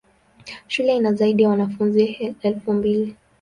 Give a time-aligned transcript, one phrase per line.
[0.67, 3.15] Shule ina zaidi ya wanafunzi elfu mbili.